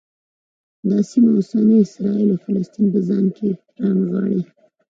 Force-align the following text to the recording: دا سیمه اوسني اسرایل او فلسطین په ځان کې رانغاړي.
دا 0.89 0.97
سیمه 1.09 1.31
اوسني 1.35 1.77
اسرایل 1.83 2.29
او 2.33 2.41
فلسطین 2.45 2.85
په 2.93 2.99
ځان 3.07 3.25
کې 3.35 3.47
رانغاړي. 3.79 4.41